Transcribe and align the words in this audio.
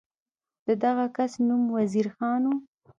د 0.65 0.67
دغه 0.83 1.05
کس 1.15 1.31
نوم 1.47 1.61
وزیر 1.75 2.07
خان 2.15 2.41
و. 2.49 2.53